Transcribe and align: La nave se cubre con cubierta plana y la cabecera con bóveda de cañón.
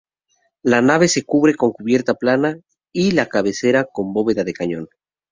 La 0.63 0.81
nave 0.81 1.07
se 1.07 1.23
cubre 1.23 1.53
con 1.53 1.73
cubierta 1.73 2.15
plana 2.15 2.57
y 2.91 3.11
la 3.11 3.27
cabecera 3.27 3.83
con 3.85 4.13
bóveda 4.13 4.43
de 4.43 4.51
cañón. 4.53 4.87